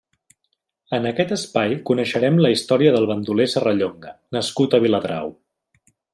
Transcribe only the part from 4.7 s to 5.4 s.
a Viladrau.